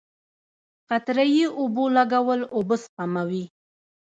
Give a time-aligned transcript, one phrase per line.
[0.89, 3.43] قطره یي اوبولګول اوبه سپموي.